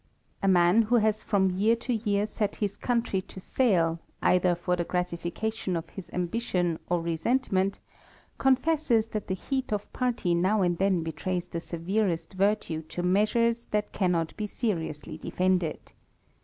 [0.41, 4.75] A man who has from year to year set his country to sale, either for
[4.75, 7.79] the gratification of his ambition or resentment,
[8.39, 13.65] confesses that the heat of party now and then betrays the severest virtue to measures
[13.67, 15.93] that cannot be seriously defended.